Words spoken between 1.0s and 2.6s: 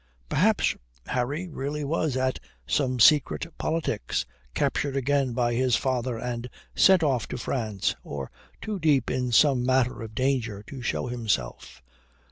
Harry really was at